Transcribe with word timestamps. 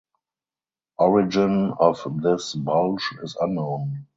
Origin 0.97 1.73
of 1.79 2.01
this 2.23 2.55
bulge 2.55 3.07
is 3.21 3.35
unknown. 3.39 4.07